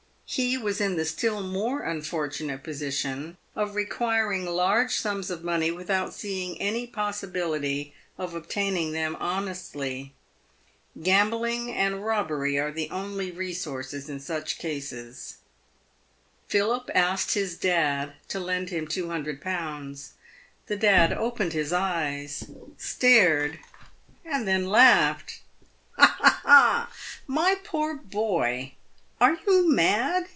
[0.31, 6.13] He was in the still more unfortunate position of requiring large sums of money without
[6.13, 10.13] seeing any possibility of obtaining them honestly.
[11.03, 15.35] Gambling or robbery are the only resources in such cases.
[16.47, 20.11] Philip asked his dad to lend him 200Z.
[20.67, 22.45] The dad opened his eyes,
[22.77, 23.59] stared,
[24.23, 25.41] and then laughed."
[27.27, 28.75] My poor boy!
[29.19, 30.27] are you mad